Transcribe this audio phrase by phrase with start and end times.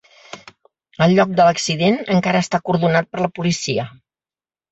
[1.05, 3.87] El lloc de l’accident encara està acordonat per la policia.